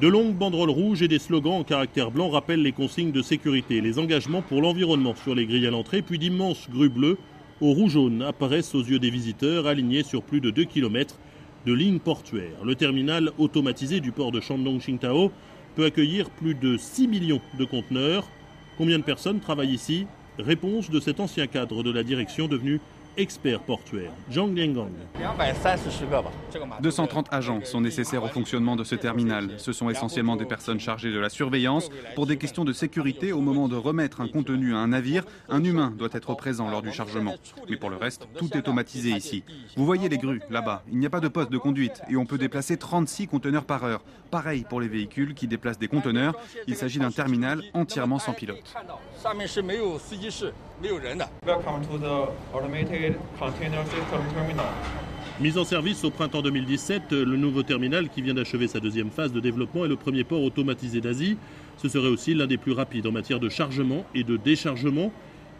De 0.00 0.06
longues 0.06 0.36
banderoles 0.36 0.70
rouges 0.70 1.02
et 1.02 1.08
des 1.08 1.18
slogans 1.18 1.54
en 1.54 1.64
caractère 1.64 2.12
blanc 2.12 2.28
rappellent 2.28 2.62
les 2.62 2.70
consignes 2.70 3.10
de 3.10 3.20
sécurité, 3.20 3.80
les 3.80 3.98
engagements 3.98 4.42
pour 4.42 4.62
l'environnement 4.62 5.16
sur 5.16 5.34
les 5.34 5.44
grilles 5.44 5.66
à 5.66 5.72
l'entrée, 5.72 6.02
puis 6.02 6.20
d'immenses 6.20 6.70
grues 6.70 6.88
bleues 6.88 7.18
au 7.60 7.72
rouge-jaune 7.72 8.22
apparaissent 8.22 8.76
aux 8.76 8.84
yeux 8.84 9.00
des 9.00 9.10
visiteurs 9.10 9.66
alignés 9.66 10.04
sur 10.04 10.22
plus 10.22 10.40
de 10.40 10.50
2 10.50 10.66
km 10.66 11.16
de 11.66 11.72
lignes 11.72 11.98
portuaires. 11.98 12.64
Le 12.64 12.76
terminal 12.76 13.32
automatisé 13.38 13.98
du 13.98 14.12
port 14.12 14.30
de 14.30 14.40
Shandong-Qingdao 14.40 15.32
peut 15.74 15.86
accueillir 15.86 16.30
plus 16.30 16.54
de 16.54 16.76
6 16.76 17.08
millions 17.08 17.40
de 17.58 17.64
conteneurs. 17.64 18.28
Combien 18.76 19.00
de 19.00 19.04
personnes 19.04 19.40
travaillent 19.40 19.74
ici? 19.74 20.06
Réponse 20.38 20.90
de 20.90 21.00
cet 21.00 21.18
ancien 21.18 21.48
cadre 21.48 21.82
de 21.82 21.90
la 21.90 22.04
direction 22.04 22.46
devenu 22.46 22.80
expert 23.18 23.60
portuaire, 23.60 24.12
Zhang 24.30 24.54
Liangang. 24.54 24.92
230 26.80 27.26
agents 27.32 27.60
sont 27.64 27.80
nécessaires 27.80 28.22
au 28.22 28.28
fonctionnement 28.28 28.76
de 28.76 28.84
ce 28.84 28.94
terminal. 28.94 29.50
Ce 29.58 29.72
sont 29.72 29.90
essentiellement 29.90 30.36
des 30.36 30.44
personnes 30.44 30.78
chargées 30.78 31.10
de 31.10 31.18
la 31.18 31.28
surveillance. 31.28 31.90
Pour 32.14 32.26
des 32.26 32.36
questions 32.36 32.64
de 32.64 32.72
sécurité, 32.72 33.32
au 33.32 33.40
moment 33.40 33.68
de 33.68 33.74
remettre 33.74 34.20
un 34.20 34.28
contenu 34.28 34.72
à 34.74 34.78
un 34.78 34.88
navire, 34.88 35.24
un 35.48 35.64
humain 35.64 35.92
doit 35.98 36.08
être 36.12 36.34
présent 36.34 36.70
lors 36.70 36.80
du 36.80 36.92
chargement. 36.92 37.34
Mais 37.68 37.76
pour 37.76 37.90
le 37.90 37.96
reste, 37.96 38.28
tout 38.38 38.56
est 38.56 38.58
automatisé 38.58 39.10
ici. 39.10 39.42
Vous 39.76 39.84
voyez 39.84 40.08
les 40.08 40.18
grues 40.18 40.40
là-bas. 40.48 40.84
Il 40.90 40.98
n'y 40.98 41.06
a 41.06 41.10
pas 41.10 41.20
de 41.20 41.28
poste 41.28 41.50
de 41.50 41.58
conduite 41.58 42.02
et 42.08 42.16
on 42.16 42.24
peut 42.24 42.38
déplacer 42.38 42.76
36 42.76 43.26
conteneurs 43.26 43.64
par 43.64 43.82
heure. 43.82 44.02
Pareil 44.30 44.64
pour 44.68 44.80
les 44.80 44.88
véhicules 44.88 45.34
qui 45.34 45.48
déplacent 45.48 45.78
des 45.78 45.88
conteneurs. 45.88 46.34
Il 46.66 46.76
s'agit 46.76 46.98
d'un 47.00 47.10
terminal 47.10 47.62
entièrement 47.74 48.18
sans 48.18 48.32
pilote. 48.32 48.62
Mise 55.40 55.56
en 55.56 55.64
service 55.64 56.02
au 56.04 56.10
printemps 56.10 56.42
2017, 56.42 57.12
le 57.12 57.36
nouveau 57.36 57.62
terminal 57.62 58.08
qui 58.08 58.22
vient 58.22 58.34
d'achever 58.34 58.66
sa 58.66 58.80
deuxième 58.80 59.10
phase 59.10 59.32
de 59.32 59.38
développement 59.38 59.84
est 59.84 59.88
le 59.88 59.96
premier 59.96 60.24
port 60.24 60.42
automatisé 60.42 61.00
d'Asie. 61.00 61.36
Ce 61.76 61.88
serait 61.88 62.08
aussi 62.08 62.34
l'un 62.34 62.46
des 62.46 62.56
plus 62.56 62.72
rapides 62.72 63.06
en 63.06 63.12
matière 63.12 63.38
de 63.38 63.48
chargement 63.48 64.04
et 64.14 64.24
de 64.24 64.36
déchargement 64.36 65.12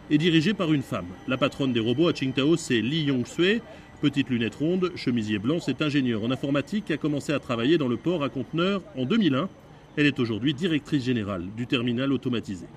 et 0.09 0.17
dirigé 0.17 0.53
par 0.53 0.73
une 0.73 0.81
femme. 0.81 1.07
La 1.27 1.37
patronne 1.37 1.71
des 1.71 1.79
robots 1.79 2.09
à 2.09 2.13
Qingdao, 2.13 2.57
c'est 2.57 2.81
Li 2.81 3.03
Yongsui. 3.03 3.61
Petite 4.01 4.29
lunette 4.29 4.55
ronde, 4.55 4.91
chemisier 4.95 5.39
blanc, 5.39 5.59
c'est 5.59 5.81
ingénieur 5.81 6.23
en 6.23 6.31
informatique 6.31 6.89
a 6.89 6.97
commencé 6.97 7.33
à 7.33 7.39
travailler 7.39 7.77
dans 7.77 7.87
le 7.87 7.97
port 7.97 8.23
à 8.23 8.29
conteneurs 8.29 8.81
en 8.97 9.05
2001. 9.05 9.49
Elle 9.97 10.05
est 10.05 10.19
aujourd'hui 10.19 10.53
directrice 10.53 11.03
générale 11.03 11.45
du 11.57 11.67
terminal 11.67 12.13
automatisé. 12.13 12.67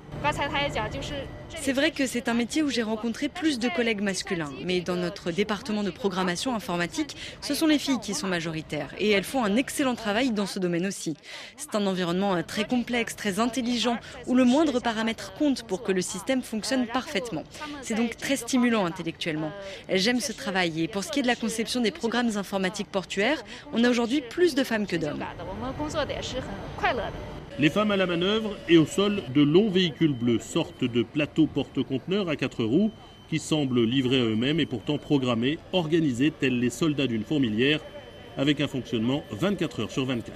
C'est 1.54 1.72
vrai 1.72 1.90
que 1.90 2.06
c'est 2.06 2.28
un 2.28 2.34
métier 2.34 2.62
où 2.62 2.70
j'ai 2.70 2.82
rencontré 2.82 3.28
plus 3.28 3.58
de 3.58 3.68
collègues 3.68 4.00
masculins, 4.00 4.50
mais 4.64 4.80
dans 4.80 4.96
notre 4.96 5.30
département 5.30 5.82
de 5.82 5.90
programmation 5.90 6.54
informatique, 6.54 7.16
ce 7.40 7.54
sont 7.54 7.66
les 7.66 7.78
filles 7.78 8.00
qui 8.00 8.14
sont 8.14 8.28
majoritaires 8.28 8.94
et 8.98 9.10
elles 9.10 9.24
font 9.24 9.44
un 9.44 9.56
excellent 9.56 9.94
travail 9.94 10.30
dans 10.30 10.46
ce 10.46 10.58
domaine 10.58 10.86
aussi. 10.86 11.16
C'est 11.56 11.74
un 11.74 11.86
environnement 11.86 12.34
euh, 12.34 12.42
très 12.42 12.64
complexe, 12.64 13.16
très 13.16 13.40
intelligent, 13.40 13.98
où 14.26 14.34
le 14.34 14.44
moindre 14.44 14.80
paramètre 14.80 15.34
compte 15.34 15.64
pour 15.64 15.82
que 15.82 15.92
le 15.92 16.02
système 16.02 16.42
fonctionne 16.42 16.86
parfaitement. 16.86 17.44
C'est 17.82 17.94
donc 17.94 18.16
très 18.16 18.36
stimulant 18.36 18.86
intellectuellement. 18.86 19.52
J'aime 19.88 20.20
ce 20.20 20.32
travail 20.32 20.82
et 20.82 20.88
pour 20.88 21.04
ce 21.04 21.10
qui 21.10 21.20
est 21.20 21.22
de 21.22 21.28
la 21.28 21.36
conception 21.36 21.80
des 21.80 21.90
programmes 21.90 22.36
informatiques 22.36 22.88
portuaires, 22.88 23.42
on 23.72 23.84
a 23.84 23.90
aujourd'hui 23.90 24.22
plus 24.22 24.54
de 24.54 24.64
femmes 24.64 24.86
que 24.86 24.96
d'hommes. 24.96 25.24
Les 27.58 27.70
femmes 27.70 27.90
à 27.90 27.96
la 27.96 28.06
manœuvre 28.06 28.56
et 28.68 28.78
au 28.78 28.86
sol, 28.86 29.22
de 29.34 29.42
longs 29.42 29.70
véhicules 29.70 30.14
bleus, 30.14 30.40
sortent 30.40 30.84
de 30.84 31.02
plateaux 31.02 31.46
porte-conteneurs 31.46 32.28
à 32.28 32.36
quatre 32.36 32.64
roues 32.64 32.90
qui 33.28 33.38
semblent 33.38 33.84
livrés 33.84 34.20
à 34.20 34.24
eux-mêmes 34.24 34.60
et 34.60 34.66
pourtant 34.66 34.98
programmés, 34.98 35.58
organisés 35.72 36.30
tels 36.30 36.58
les 36.58 36.70
soldats 36.70 37.06
d'une 37.06 37.24
fourmilière 37.24 37.80
avec 38.36 38.60
un 38.60 38.68
fonctionnement 38.68 39.22
24 39.30 39.80
heures 39.80 39.90
sur 39.90 40.04
24. 40.04 40.34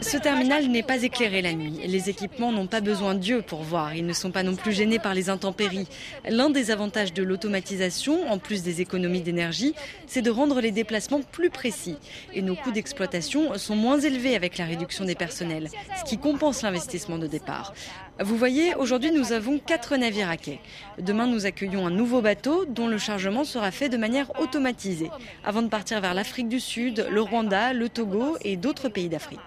Ce 0.00 0.16
terminal 0.16 0.66
n'est 0.68 0.82
pas 0.82 1.02
éclairé 1.02 1.42
la 1.42 1.52
nuit. 1.52 1.80
Les 1.86 2.10
équipements 2.10 2.52
n'ont 2.52 2.66
pas 2.66 2.80
besoin 2.80 3.14
d'yeux 3.14 3.42
pour 3.42 3.62
voir. 3.62 3.94
Ils 3.94 4.06
ne 4.06 4.12
sont 4.12 4.30
pas 4.30 4.42
non 4.42 4.54
plus 4.54 4.72
gênés 4.72 4.98
par 4.98 5.14
les 5.14 5.30
intempéries. 5.30 5.88
L'un 6.28 6.50
des 6.50 6.70
avantages 6.70 7.12
de 7.12 7.22
l'automatisation, 7.22 8.30
en 8.30 8.38
plus 8.38 8.62
des 8.62 8.80
économies 8.80 9.22
d'énergie, 9.22 9.74
c'est 10.06 10.22
de 10.22 10.30
rendre 10.30 10.60
les 10.60 10.72
déplacements 10.72 11.22
plus 11.22 11.50
précis. 11.50 11.96
Et 12.34 12.42
nos 12.42 12.54
coûts 12.54 12.72
d'exploitation 12.72 13.56
sont 13.58 13.76
moins 13.76 13.98
élevés 13.98 14.36
avec 14.36 14.58
la 14.58 14.64
réduction 14.64 15.04
des 15.04 15.14
personnels, 15.14 15.68
ce 15.98 16.04
qui 16.08 16.18
compense 16.18 16.62
l'investissement 16.62 17.18
de 17.18 17.26
départ. 17.26 17.74
Vous 18.22 18.36
voyez, 18.36 18.74
aujourd'hui 18.74 19.12
nous 19.12 19.32
avons 19.32 19.58
quatre 19.58 19.96
navires 19.96 20.28
à 20.28 20.36
quai. 20.36 20.60
Demain 20.98 21.26
nous 21.26 21.46
accueillons 21.46 21.86
un 21.86 21.90
nouveau 21.90 22.20
bateau 22.20 22.66
dont 22.66 22.86
le 22.86 22.98
chargement 22.98 23.44
sera 23.44 23.70
fait 23.70 23.88
de 23.88 23.96
manière 23.96 24.38
automatisée 24.40 25.10
avant 25.44 25.62
de 25.62 25.68
partir 25.68 26.00
vers 26.00 26.14
l'Afrique 26.14 26.48
du 26.48 26.60
Sud, 26.60 27.06
le 27.10 27.20
Rwanda, 27.20 27.72
le 27.72 27.88
Togo 27.88 28.36
et 28.42 28.56
d'autres 28.56 28.88
pays 28.88 29.08
d'Afrique. 29.08 29.38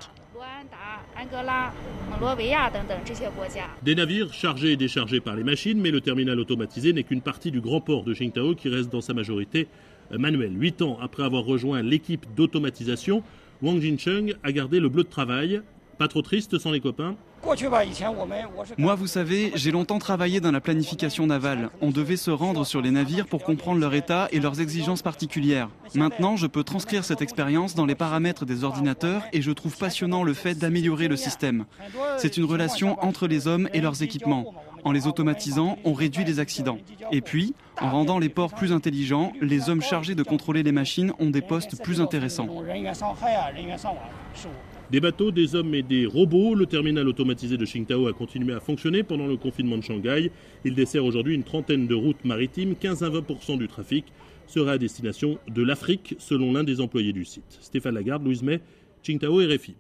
Des 3.82 3.96
navires 3.96 4.34
chargés 4.34 4.72
et 4.72 4.78
déchargés 4.78 5.20
par 5.20 5.36
les 5.36 5.44
machines, 5.44 5.80
mais 5.80 5.92
le 5.92 6.02
terminal 6.02 6.40
automatisé 6.40 6.94
n'est 6.94 7.04
qu'une 7.04 7.22
partie 7.22 7.52
du 7.52 7.62
grand 7.62 7.82
port 7.82 8.04
de 8.04 8.14
Qingdao 8.14 8.56
qui 8.56 8.70
reste 8.70 8.90
dans 8.90 9.02
sa 9.02 9.14
majorité 9.14 9.68
manuel. 10.12 10.52
Huit 10.60 10.82
ans 10.82 10.98
après 11.02 11.24
avoir 11.24 11.44
rejoint 11.44 11.82
l'équipe 11.82 12.26
d'automatisation, 12.36 13.24
Wang 13.62 13.80
Jincheng 13.80 14.34
a 14.44 14.52
gardé 14.52 14.80
le 14.80 14.90
bleu 14.90 15.04
de 15.04 15.10
travail. 15.10 15.62
Pas 15.98 16.08
trop 16.08 16.22
triste 16.22 16.58
sans 16.58 16.72
les 16.72 16.82
copains 16.82 17.16
moi, 18.78 18.96
vous 18.96 19.08
savez, 19.08 19.52
j'ai 19.56 19.72
longtemps 19.72 20.00
travaillé 20.00 20.40
dans 20.40 20.52
la 20.52 20.62
planification 20.62 21.28
navale. 21.28 21.70
On 21.82 21.92
devait 21.92 22.18
se 22.18 22.32
rendre 22.32 22.66
sur 22.66 22.82
les 22.82 22.92
navires 22.92 23.28
pour 23.28 23.44
comprendre 23.44 23.80
leur 23.80 23.94
état 23.94 24.28
et 24.32 24.40
leurs 24.40 24.62
exigences 24.62 25.02
particulières. 25.02 25.70
Maintenant, 25.94 26.38
je 26.38 26.48
peux 26.48 26.64
transcrire 26.64 27.04
cette 27.04 27.22
expérience 27.22 27.76
dans 27.76 27.86
les 27.86 27.96
paramètres 27.96 28.46
des 28.46 28.64
ordinateurs 28.64 29.24
et 29.34 29.42
je 29.42 29.52
trouve 29.52 29.78
passionnant 29.78 30.24
le 30.24 30.34
fait 30.34 30.56
d'améliorer 30.56 31.08
le 31.08 31.18
système. 31.18 31.66
C'est 32.18 32.38
une 32.38 32.46
relation 32.46 32.98
entre 33.04 33.28
les 33.28 33.48
hommes 33.48 33.70
et 33.74 33.82
leurs 33.82 34.02
équipements. 34.04 34.54
En 34.86 34.92
les 34.92 35.08
automatisant, 35.08 35.78
on 35.86 35.94
réduit 35.94 36.26
les 36.26 36.40
accidents. 36.40 36.78
Et 37.12 37.22
puis, 37.22 37.56
en 37.80 37.90
rendant 37.90 38.20
les 38.20 38.30
ports 38.30 38.54
plus 38.54 38.72
intelligents, 38.72 39.32
les 39.42 39.70
hommes 39.70 39.82
chargés 39.82 40.16
de 40.16 40.24
contrôler 40.24 40.64
les 40.64 40.74
machines 40.74 41.14
ont 41.20 41.30
des 41.30 41.42
postes 41.42 41.82
plus 41.82 42.02
intéressants. 42.02 42.48
Des 44.92 45.00
bateaux, 45.00 45.32
des 45.32 45.56
hommes 45.56 45.74
et 45.74 45.82
des 45.82 46.06
robots, 46.06 46.54
le 46.54 46.66
terminal 46.66 47.08
automatisé 47.08 47.58
de 47.58 47.66
Qingdao 47.66 48.08
a 48.08 48.14
continué 48.14 48.54
à 48.54 48.60
fonctionner 48.60 49.02
pendant 49.04 49.26
le 49.26 49.38
confinement 49.38 49.78
de 49.78 49.84
Shanghai. 49.84 50.32
Il 50.66 50.76
dessert 50.76 51.04
aujourd'hui 51.04 51.34
une 51.34 51.44
trentaine 51.44 51.88
de 51.88 51.96
routes 51.96 52.24
maritimes, 52.26 52.76
15 52.76 53.04
à 53.04 53.10
20% 53.10 53.58
du 53.58 53.68
trafic 53.68 54.06
sera 54.46 54.74
à 54.74 54.78
destination 54.78 55.40
de 55.48 55.64
l'Afrique, 55.64 56.16
selon 56.20 56.52
l'un 56.54 56.64
des 56.64 56.82
employés 56.82 57.14
du 57.14 57.26
site. 57.26 57.58
Stéphane 57.62 57.96
Lagarde, 57.96 58.24
Louise 58.24 58.44
May, 58.44 58.60
Qingdao 59.02 59.38
RFI. 59.38 59.76